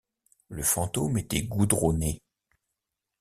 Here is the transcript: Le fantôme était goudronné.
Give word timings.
Le 0.49 0.63
fantôme 0.63 1.19
était 1.19 1.43
goudronné. 1.43 2.23